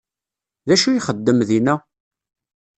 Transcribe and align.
D 0.67 0.69
acu 0.73 0.89
ixeddem 0.93 1.39
dinna? 1.49 1.75